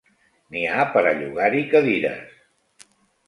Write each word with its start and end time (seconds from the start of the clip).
N'hi 0.53 0.61
ha 0.77 0.85
per 0.95 1.03
a 1.09 1.11
llogar-hi 1.19 1.61
cadires. 1.73 2.35